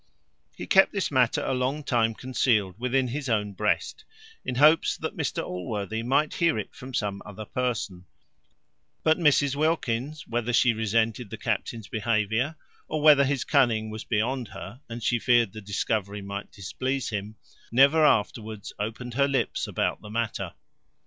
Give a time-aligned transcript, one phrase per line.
[0.57, 4.03] He kept this matter a long time concealed within his own breast,
[4.43, 8.05] in hopes that Mr Allworthy might hear it from some other person;
[9.03, 12.55] but Mrs Wilkins, whether she resented the captain's behaviour,
[12.87, 17.35] or whether his cunning was beyond her, and she feared the discovery might displease him,
[17.71, 20.53] never afterwards opened her lips about the matter.